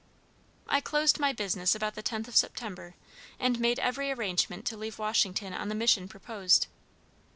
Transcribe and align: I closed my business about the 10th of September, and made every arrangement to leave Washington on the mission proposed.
I 0.67 0.81
closed 0.81 1.19
my 1.19 1.31
business 1.31 1.75
about 1.75 1.93
the 1.93 2.01
10th 2.01 2.27
of 2.27 2.35
September, 2.35 2.95
and 3.39 3.59
made 3.59 3.77
every 3.77 4.09
arrangement 4.11 4.65
to 4.65 4.75
leave 4.75 4.97
Washington 4.97 5.53
on 5.53 5.69
the 5.69 5.75
mission 5.75 6.07
proposed. 6.07 6.65